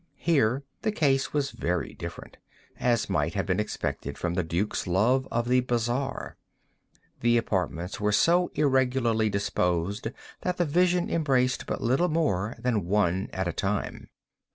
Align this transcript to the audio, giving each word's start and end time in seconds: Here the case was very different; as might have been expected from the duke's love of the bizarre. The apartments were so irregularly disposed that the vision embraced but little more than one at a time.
Here 0.17 0.63
the 0.81 0.91
case 0.91 1.31
was 1.31 1.51
very 1.51 1.93
different; 1.93 2.37
as 2.79 3.07
might 3.07 3.35
have 3.35 3.45
been 3.45 3.59
expected 3.59 4.17
from 4.17 4.33
the 4.33 4.41
duke's 4.43 4.87
love 4.87 5.27
of 5.31 5.47
the 5.47 5.59
bizarre. 5.59 6.37
The 7.19 7.37
apartments 7.37 7.99
were 8.01 8.11
so 8.11 8.49
irregularly 8.55 9.29
disposed 9.29 10.07
that 10.41 10.57
the 10.57 10.65
vision 10.65 11.07
embraced 11.07 11.67
but 11.67 11.81
little 11.83 12.09
more 12.09 12.55
than 12.57 12.85
one 12.85 13.29
at 13.31 13.47
a 13.47 13.53
time. 13.53 14.09